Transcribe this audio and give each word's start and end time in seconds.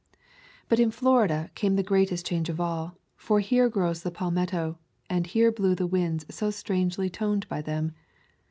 But 0.67 0.79
in 0.79 0.89
Florida 0.89 1.51
came 1.53 1.75
the 1.75 1.83
greatest 1.83 2.25
change 2.25 2.49
of 2.49 2.59
all, 2.59 2.97
for 3.15 3.39
here 3.39 3.69
grows 3.69 4.01
the 4.01 4.09
palmetto, 4.09 4.79
and 5.11 5.27
here 5.27 5.51
blow 5.51 5.75
the 5.75 5.85
winds 5.85 6.25
so 6.27 6.49
strangely 6.49 7.07
toned 7.07 7.47
by 7.47 7.61
them. 7.61 7.91